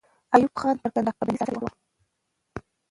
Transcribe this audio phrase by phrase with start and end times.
[0.35, 1.69] ایوب خان پر کندهار کلابندۍ ساتلې وه.